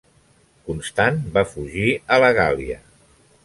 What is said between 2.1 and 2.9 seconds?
a la Gàl·lia.